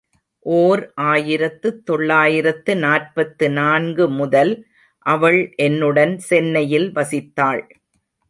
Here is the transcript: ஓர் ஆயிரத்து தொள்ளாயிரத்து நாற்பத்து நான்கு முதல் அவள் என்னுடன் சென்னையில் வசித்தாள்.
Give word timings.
ஓர் 0.45 0.81
ஆயிரத்து 1.09 1.69
தொள்ளாயிரத்து 1.83 2.75
நாற்பத்து 2.77 3.49
நான்கு 3.49 4.09
முதல் 4.09 4.53
அவள் 5.05 5.39
என்னுடன் 5.57 6.15
சென்னையில் 6.29 6.89
வசித்தாள். 6.95 7.61